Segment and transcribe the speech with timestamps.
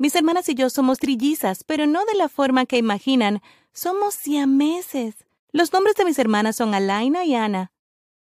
[0.00, 3.42] Mis hermanas y yo somos trillizas, pero no de la forma que imaginan.
[3.74, 5.26] Somos siameses.
[5.52, 7.70] Los nombres de mis hermanas son Alaina y Ana.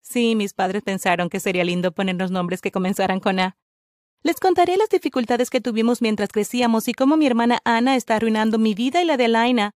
[0.01, 3.59] Sí, mis padres pensaron que sería lindo ponernos nombres que comenzaran con A.
[4.23, 8.59] Les contaré las dificultades que tuvimos mientras crecíamos y cómo mi hermana Ana está arruinando
[8.59, 9.73] mi vida y la de Alaina.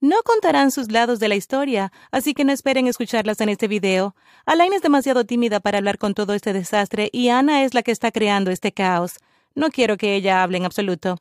[0.00, 4.14] No contarán sus lados de la historia, así que no esperen escucharlas en este video.
[4.46, 7.90] Alaina es demasiado tímida para hablar con todo este desastre y Ana es la que
[7.90, 9.18] está creando este caos.
[9.58, 11.18] No quiero que ella hable en absoluto.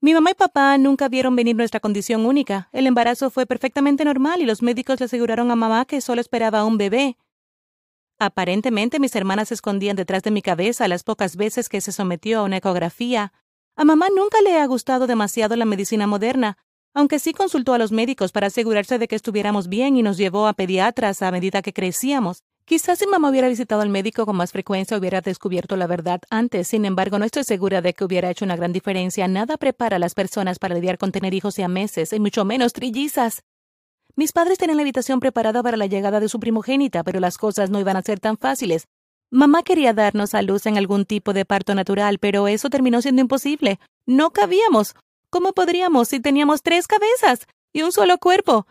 [0.00, 2.70] Mi mamá y papá nunca vieron venir nuestra condición única.
[2.72, 6.64] El embarazo fue perfectamente normal y los médicos le aseguraron a mamá que solo esperaba
[6.64, 7.18] un bebé.
[8.18, 12.38] Aparentemente mis hermanas se escondían detrás de mi cabeza las pocas veces que se sometió
[12.38, 13.34] a una ecografía.
[13.76, 16.56] A mamá nunca le ha gustado demasiado la medicina moderna,
[16.94, 20.46] aunque sí consultó a los médicos para asegurarse de que estuviéramos bien y nos llevó
[20.46, 22.44] a pediatras a medida que crecíamos.
[22.68, 26.66] Quizás si mamá hubiera visitado al médico con más frecuencia hubiera descubierto la verdad antes.
[26.66, 29.28] Sin embargo, no estoy segura de que hubiera hecho una gran diferencia.
[29.28, 32.72] Nada prepara a las personas para lidiar con tener hijos y meses, y mucho menos
[32.72, 33.42] trillizas.
[34.16, 37.70] Mis padres tenían la habitación preparada para la llegada de su primogénita, pero las cosas
[37.70, 38.88] no iban a ser tan fáciles.
[39.30, 43.22] Mamá quería darnos a luz en algún tipo de parto natural, pero eso terminó siendo
[43.22, 43.78] imposible.
[44.06, 44.96] No cabíamos.
[45.30, 48.66] ¿Cómo podríamos si teníamos tres cabezas y un solo cuerpo?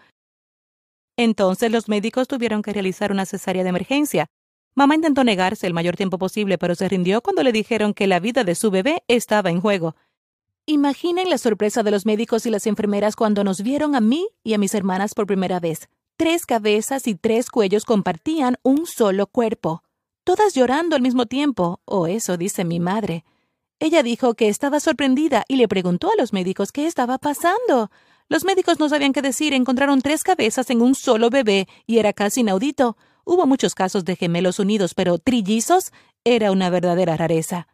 [1.17, 4.27] Entonces los médicos tuvieron que realizar una cesárea de emergencia.
[4.75, 8.19] Mamá intentó negarse el mayor tiempo posible, pero se rindió cuando le dijeron que la
[8.19, 9.95] vida de su bebé estaba en juego.
[10.66, 14.53] Imaginen la sorpresa de los médicos y las enfermeras cuando nos vieron a mí y
[14.53, 15.89] a mis hermanas por primera vez.
[16.17, 19.83] Tres cabezas y tres cuellos compartían un solo cuerpo.
[20.23, 23.23] Todas llorando al mismo tiempo, o eso dice mi madre.
[23.79, 27.91] Ella dijo que estaba sorprendida y le preguntó a los médicos qué estaba pasando.
[28.28, 32.12] Los médicos no sabían qué decir, encontraron tres cabezas en un solo bebé y era
[32.12, 32.98] casi inaudito.
[33.23, 35.92] Hubo muchos casos de gemelos unidos, pero trillizos
[36.23, 37.68] era una verdadera rareza.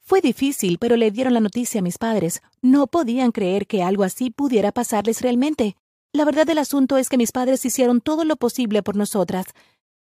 [0.00, 2.42] Fue difícil, pero le dieron la noticia a mis padres.
[2.62, 5.76] No podían creer que algo así pudiera pasarles realmente.
[6.12, 9.46] La verdad del asunto es que mis padres hicieron todo lo posible por nosotras.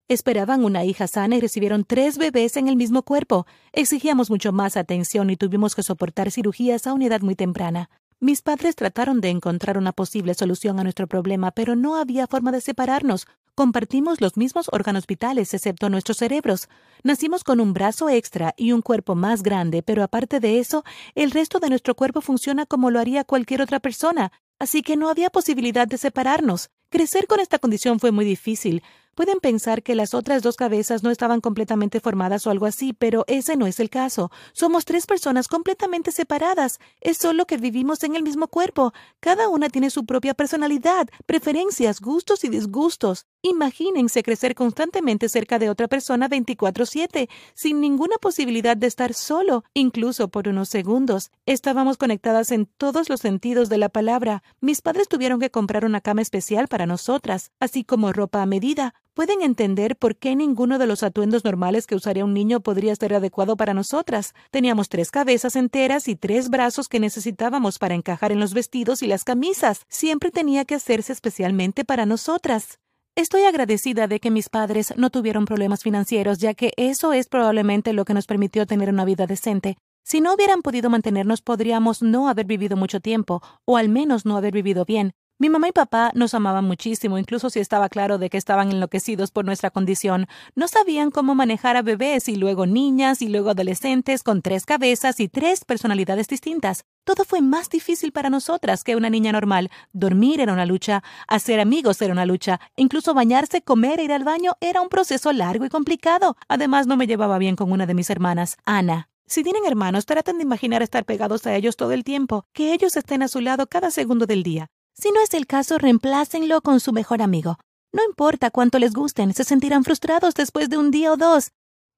[0.09, 3.47] Esperaban una hija sana y recibieron tres bebés en el mismo cuerpo.
[3.72, 7.88] Exigíamos mucho más atención y tuvimos que soportar cirugías a una edad muy temprana.
[8.20, 12.52] Mis padres trataron de encontrar una posible solución a nuestro problema, pero no había forma
[12.52, 13.26] de separarnos.
[13.54, 16.69] Compartimos los mismos órganos vitales, excepto nuestros cerebros.
[17.02, 21.32] Nacimos con un brazo extra y un cuerpo más grande, pero aparte de eso, el
[21.32, 25.31] resto de nuestro cuerpo funciona como lo haría cualquier otra persona, así que no había
[25.31, 26.70] posibilidad de separarnos.
[26.88, 28.82] Crecer con esta condición fue muy difícil.
[29.14, 33.25] Pueden pensar que las otras dos cabezas no estaban completamente formadas o algo así, pero
[33.28, 34.32] ese no es el caso.
[34.52, 36.80] Somos tres personas completamente separadas.
[37.00, 38.92] Es solo que vivimos en el mismo cuerpo.
[39.20, 43.26] Cada una tiene su propia personalidad, preferencias, gustos y disgustos.
[43.42, 50.28] Imagínense crecer constantemente cerca de otra persona 24/7, sin ninguna posibilidad de estar solo, incluso
[50.28, 51.31] por unos segundos.
[51.46, 54.42] Estábamos conectadas en todos los sentidos de la palabra.
[54.60, 58.94] Mis padres tuvieron que comprar una cama especial para nosotras, así como ropa a medida
[59.14, 63.14] pueden entender por qué ninguno de los atuendos normales que usaría un niño podría ser
[63.14, 64.34] adecuado para nosotras.
[64.50, 69.06] Teníamos tres cabezas enteras y tres brazos que necesitábamos para encajar en los vestidos y
[69.06, 69.86] las camisas.
[69.88, 72.78] Siempre tenía que hacerse especialmente para nosotras.
[73.16, 77.92] Estoy agradecida de que mis padres no tuvieron problemas financieros, ya que eso es probablemente
[77.92, 79.76] lo que nos permitió tener una vida decente.
[80.02, 84.36] Si no hubieran podido mantenernos, podríamos no haber vivido mucho tiempo, o al menos no
[84.36, 85.12] haber vivido bien.
[85.36, 89.32] Mi mamá y papá nos amaban muchísimo, incluso si estaba claro de que estaban enloquecidos
[89.32, 90.28] por nuestra condición.
[90.54, 95.18] No sabían cómo manejar a bebés y luego niñas y luego adolescentes con tres cabezas
[95.18, 96.84] y tres personalidades distintas.
[97.02, 99.70] Todo fue más difícil para nosotras que una niña normal.
[99.92, 104.22] Dormir era una lucha, hacer amigos era una lucha, incluso bañarse, comer e ir al
[104.22, 106.36] baño era un proceso largo y complicado.
[106.46, 109.08] Además, no me llevaba bien con una de mis hermanas, Ana.
[109.26, 112.96] Si tienen hermanos, traten de imaginar estar pegados a ellos todo el tiempo, que ellos
[112.96, 114.70] estén a su lado cada segundo del día.
[114.94, 117.59] Si no es el caso, reemplácenlo con su mejor amigo.
[117.93, 121.50] No importa cuánto les gusten, se sentirán frustrados después de un día o dos.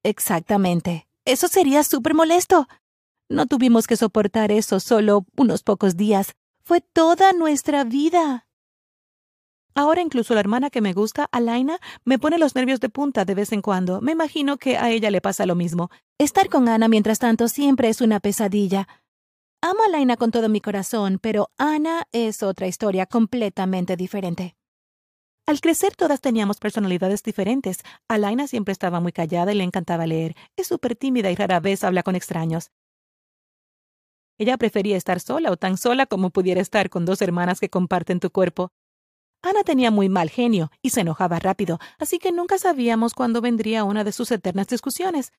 [0.03, 1.07] Exactamente.
[1.25, 2.67] Eso sería súper molesto.
[3.29, 6.33] No tuvimos que soportar eso solo unos pocos días.
[6.63, 8.47] Fue toda nuestra vida.
[9.75, 13.35] Ahora incluso la hermana que me gusta, Alaina, me pone los nervios de punta de
[13.35, 14.01] vez en cuando.
[14.01, 15.91] Me imagino que a ella le pasa lo mismo.
[16.17, 18.87] Estar con Ana mientras tanto siempre es una pesadilla.
[19.63, 24.55] Amo a Laina con todo mi corazón, pero Ana es otra historia completamente diferente.
[25.47, 27.79] Al crecer todas teníamos personalidades diferentes.
[28.07, 30.35] Alaina siempre estaba muy callada y le encantaba leer.
[30.55, 32.69] Es súper tímida y rara vez habla con extraños.
[34.37, 38.19] Ella prefería estar sola o tan sola como pudiera estar con dos hermanas que comparten
[38.19, 38.69] tu cuerpo.
[39.41, 43.85] Ana tenía muy mal genio y se enojaba rápido, así que nunca sabíamos cuándo vendría
[43.85, 45.31] una de sus eternas discusiones.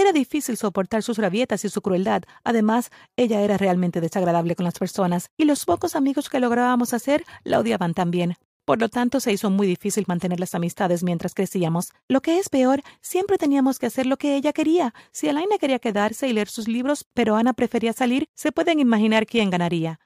[0.00, 2.22] Era difícil soportar sus rabietas y su crueldad.
[2.44, 7.24] Además, ella era realmente desagradable con las personas, y los pocos amigos que lográbamos hacer
[7.42, 8.36] la odiaban también.
[8.64, 11.90] Por lo tanto, se hizo muy difícil mantener las amistades mientras crecíamos.
[12.06, 14.94] Lo que es peor, siempre teníamos que hacer lo que ella quería.
[15.10, 19.26] Si Alaina quería quedarse y leer sus libros, pero Ana prefería salir, se pueden imaginar
[19.26, 19.98] quién ganaría.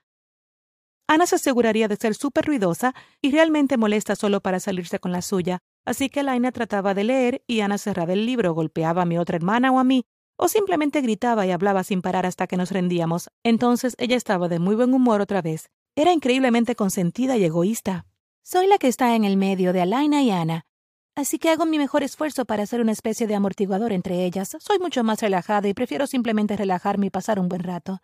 [1.06, 5.20] Ana se aseguraría de ser súper ruidosa y realmente molesta solo para salirse con la
[5.20, 5.58] suya.
[5.84, 9.36] Así que Alaina trataba de leer y Ana cerraba el libro, golpeaba a mi otra
[9.36, 10.04] hermana o a mí,
[10.36, 13.30] o simplemente gritaba y hablaba sin parar hasta que nos rendíamos.
[13.42, 15.70] Entonces ella estaba de muy buen humor otra vez.
[15.96, 18.06] Era increíblemente consentida y egoísta.
[18.42, 20.66] Soy la que está en el medio de Alaina y Ana,
[21.14, 24.56] así que hago mi mejor esfuerzo para ser una especie de amortiguador entre ellas.
[24.58, 28.00] Soy mucho más relajada y prefiero simplemente relajarme y pasar un buen rato.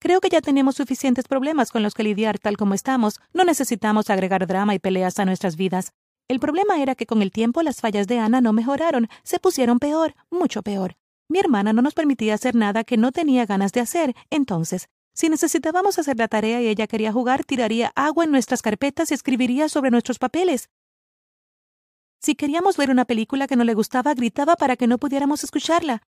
[0.00, 3.20] Creo que ya tenemos suficientes problemas con los que lidiar tal como estamos.
[3.32, 5.92] No necesitamos agregar drama y peleas a nuestras vidas.
[6.28, 9.78] El problema era que con el tiempo las fallas de Ana no mejoraron, se pusieron
[9.78, 10.96] peor, mucho peor.
[11.28, 14.88] Mi hermana no nos permitía hacer nada que no tenía ganas de hacer, entonces
[15.18, 19.14] si necesitábamos hacer la tarea y ella quería jugar, tiraría agua en nuestras carpetas y
[19.14, 20.70] escribiría sobre nuestros papeles.
[22.20, 26.02] Si queríamos ver una película que no le gustaba, gritaba para que no pudiéramos escucharla.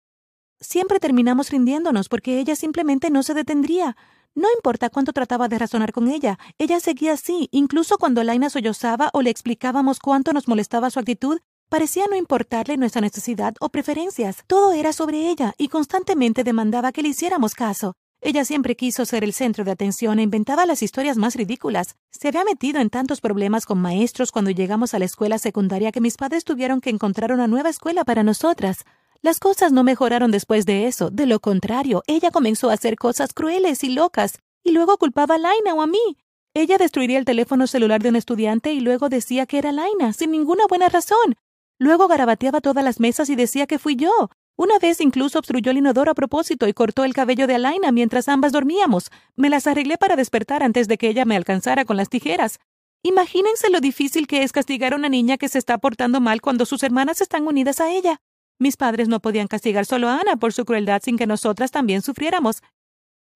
[0.59, 3.97] Siempre terminamos rindiéndonos porque ella simplemente no se detendría.
[4.39, 9.09] No importa cuánto trataba de razonar con ella, ella seguía así, incluso cuando Laina sollozaba
[9.11, 14.45] o le explicábamos cuánto nos molestaba su actitud, parecía no importarle nuestra necesidad o preferencias.
[14.47, 17.95] Todo era sobre ella y constantemente demandaba que le hiciéramos caso.
[18.21, 21.97] Ella siempre quiso ser el centro de atención e inventaba las historias más ridículas.
[22.09, 25.99] Se había metido en tantos problemas con maestros cuando llegamos a la escuela secundaria que
[25.99, 28.85] mis padres tuvieron que encontrar una nueva escuela para nosotras.
[29.21, 31.09] Las cosas no mejoraron después de eso.
[31.09, 35.37] De lo contrario, ella comenzó a hacer cosas crueles y locas, y luego culpaba a
[35.37, 36.17] Laina o a mí.
[36.53, 40.31] Ella destruiría el teléfono celular de un estudiante y luego decía que era Laina, sin
[40.31, 41.35] ninguna buena razón.
[41.79, 44.29] Luego garabateaba todas las mesas y decía que fui yo.
[44.57, 48.29] Una vez incluso obstruyó el inodoro a propósito y cortó el cabello de Alaina mientras
[48.29, 49.11] ambas dormíamos.
[49.35, 52.59] Me las arreglé para despertar antes de que ella me alcanzara con las tijeras.
[53.03, 56.65] Imagínense lo difícil que es castigar a una niña que se está portando mal cuando
[56.65, 58.19] sus hermanas están unidas a ella.
[58.59, 62.01] Mis padres no podían castigar solo a Ana por su crueldad sin que nosotras también
[62.01, 62.61] sufriéramos.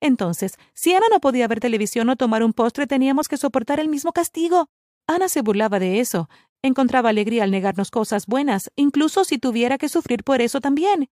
[0.01, 3.87] Entonces, si Ana no podía ver televisión o tomar un postre, teníamos que soportar el
[3.87, 4.67] mismo castigo.
[5.07, 6.29] Ana se burlaba de eso.
[6.61, 11.07] Encontraba alegría al negarnos cosas buenas, incluso si tuviera que sufrir por eso también.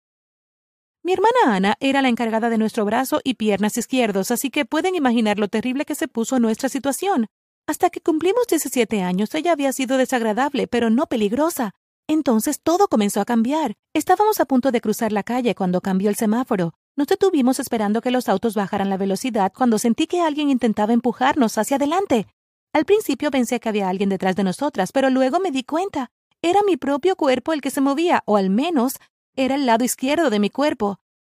[1.02, 4.94] Mi hermana Ana era la encargada de nuestro brazo y piernas izquierdos, así que pueden
[4.94, 7.26] imaginar lo terrible que se puso nuestra situación.
[7.68, 11.72] Hasta que cumplimos 17 años, ella había sido desagradable, pero no peligrosa.
[12.08, 13.74] Entonces todo comenzó a cambiar.
[13.92, 16.74] Estábamos a punto de cruzar la calle cuando cambió el semáforo.
[16.96, 21.58] Nos detuvimos esperando que los autos bajaran la velocidad cuando sentí que alguien intentaba empujarnos
[21.58, 22.26] hacia adelante.
[22.72, 26.10] Al principio pensé que había alguien detrás de nosotras, pero luego me di cuenta.
[26.42, 28.98] Era mi propio cuerpo el que se movía, o al menos
[29.34, 30.98] era el lado izquierdo de mi cuerpo.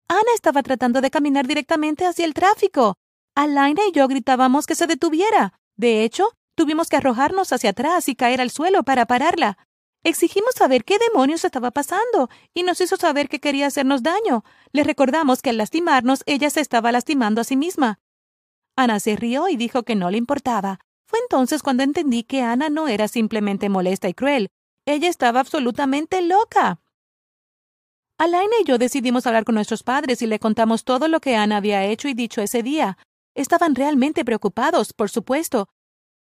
[0.09, 2.95] Ana estaba tratando de caminar directamente hacia el tráfico.
[3.35, 5.59] Alaina y yo gritábamos que se detuviera.
[5.77, 9.59] De hecho, tuvimos que arrojarnos hacia atrás y caer al suelo para pararla.
[10.07, 14.45] Exigimos saber qué demonios estaba pasando y nos hizo saber que quería hacernos daño.
[14.71, 17.99] Le recordamos que al lastimarnos ella se estaba lastimando a sí misma.
[18.77, 20.79] Ana se rió y dijo que no le importaba.
[21.09, 24.47] Fue entonces cuando entendí que Ana no era simplemente molesta y cruel.
[24.87, 26.79] Ella estaba absolutamente loca.
[28.17, 31.57] Alaina y yo decidimos hablar con nuestros padres y le contamos todo lo que Ana
[31.57, 32.97] había hecho y dicho ese día.
[33.35, 35.69] Estaban realmente preocupados, por supuesto,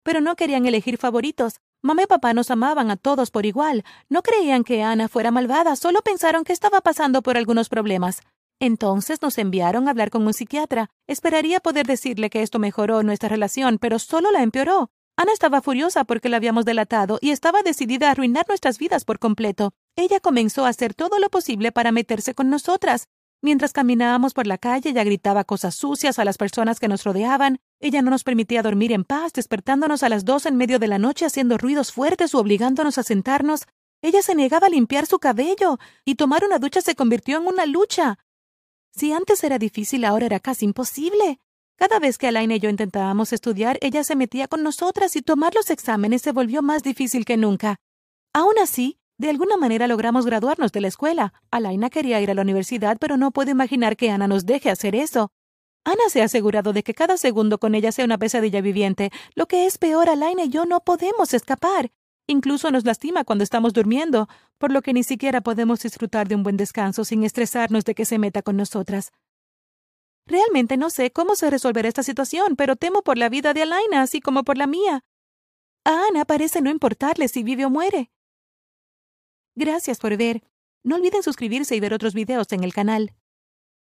[0.02, 1.54] pero no querían elegir favoritos.
[1.84, 3.84] Mamá y papá nos amaban a todos por igual.
[4.08, 8.22] No creían que Ana fuera malvada, solo pensaron que estaba pasando por algunos problemas.
[8.60, 10.90] Entonces nos enviaron a hablar con un psiquiatra.
[11.08, 14.90] Esperaría poder decirle que esto mejoró nuestra relación, pero solo la empeoró.
[15.16, 19.18] Ana estaba furiosa porque la habíamos delatado y estaba decidida a arruinar nuestras vidas por
[19.18, 19.72] completo.
[19.96, 23.08] Ella comenzó a hacer todo lo posible para meterse con nosotras.
[23.44, 27.58] Mientras caminábamos por la calle, ella gritaba cosas sucias a las personas que nos rodeaban.
[27.80, 30.98] Ella no nos permitía dormir en paz, despertándonos a las dos en medio de la
[30.98, 33.66] noche haciendo ruidos fuertes o obligándonos a sentarnos.
[34.00, 37.66] Ella se negaba a limpiar su cabello, y tomar una ducha se convirtió en una
[37.66, 38.20] lucha.
[38.94, 41.40] Si antes era difícil, ahora era casi imposible.
[41.76, 45.52] Cada vez que Alain y yo intentábamos estudiar, ella se metía con nosotras y tomar
[45.52, 47.76] los exámenes se volvió más difícil que nunca.
[48.32, 51.32] Aún así, de alguna manera logramos graduarnos de la escuela.
[51.50, 54.94] Alaina quería ir a la universidad, pero no puedo imaginar que Ana nos deje hacer
[54.94, 55.30] eso.
[55.84, 59.10] Ana se ha asegurado de que cada segundo con ella sea una pesadilla viviente.
[59.34, 61.92] Lo que es peor, Alaina y yo no podemos escapar.
[62.26, 66.42] Incluso nos lastima cuando estamos durmiendo, por lo que ni siquiera podemos disfrutar de un
[66.42, 69.12] buen descanso sin estresarnos de que se meta con nosotras.
[70.26, 74.02] Realmente no sé cómo se resolverá esta situación, pero temo por la vida de Alaina,
[74.02, 75.04] así como por la mía.
[75.84, 78.10] A Ana parece no importarle si vive o muere.
[79.54, 80.42] Gracias por ver.
[80.82, 83.12] No olviden suscribirse y ver otros videos en el canal.